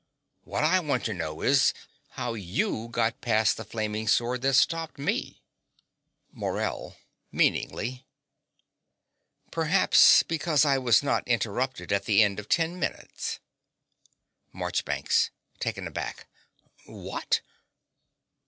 What 0.45 0.63
I 0.63 0.79
want 0.79 1.05
to 1.05 1.13
know 1.13 1.41
is 1.41 1.75
how 2.17 2.33
you 2.33 2.87
got 2.87 3.21
past 3.21 3.55
the 3.55 3.63
flaming 3.63 4.07
sword 4.07 4.41
that 4.41 4.55
stopped 4.55 4.97
me. 4.97 5.43
MORELL 6.31 6.97
(meaningly). 7.31 8.07
Perhaps 9.51 10.23
because 10.23 10.65
I 10.65 10.79
was 10.79 11.03
not 11.03 11.27
interrupted 11.27 11.91
at 11.93 12.05
the 12.05 12.23
end 12.23 12.39
of 12.39 12.49
ten 12.49 12.79
minutes. 12.79 13.37
MARCHBANKS 14.51 15.29
(taken 15.59 15.85
aback). 15.85 16.25
What! 16.87 17.41